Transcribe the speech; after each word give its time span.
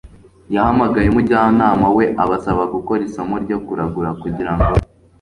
yahamagaye 0.53 1.07
umujyanama 1.09 1.87
we 1.97 2.05
abasaba 2.23 2.63
gukora 2.73 3.01
isomo 3.07 3.35
ryo 3.43 3.57
kuragura 3.65 4.09
kugirango 4.21 4.71